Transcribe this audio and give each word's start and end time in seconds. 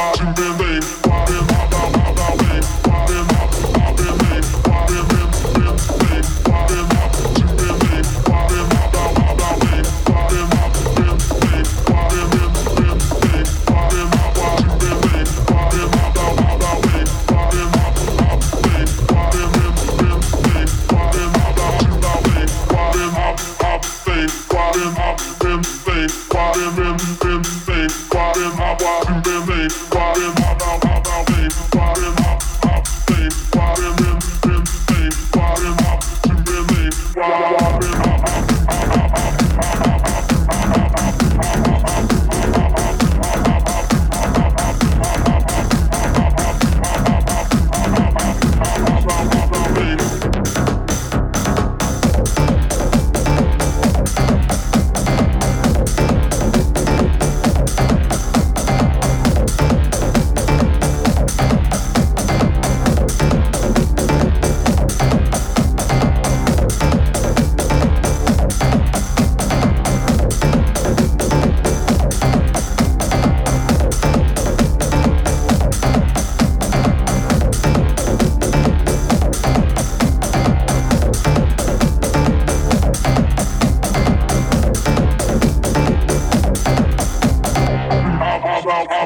I've 0.00 0.34
been 0.34 0.56
there. 0.56 0.69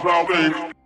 about 0.05 0.28
me. 0.28 0.83